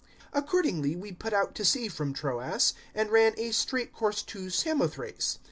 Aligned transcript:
016:011 0.33 0.39
Accordingly 0.43 0.95
we 0.95 1.11
put 1.11 1.31
out 1.31 1.53
to 1.53 1.63
sea 1.63 1.87
from 1.87 2.11
Troas, 2.11 2.73
and 2.95 3.11
ran 3.11 3.35
a 3.37 3.51
straight 3.51 3.93
course 3.93 4.23
to 4.23 4.49
Samothrace. 4.49 5.37